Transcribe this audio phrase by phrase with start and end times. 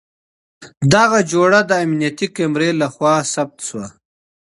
[0.93, 3.87] دغه جوړه د امنيتي کمرې له خوا ثبت شوه.